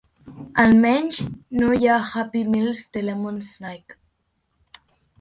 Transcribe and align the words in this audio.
Almenys 0.63 1.19
no 1.59 1.69
hi 1.77 1.91
ha 1.91 1.99
Happy 2.15 2.43
Meals 2.57 2.83
de 2.97 3.07
Lemony 3.07 3.41
Snicket. 3.53 3.99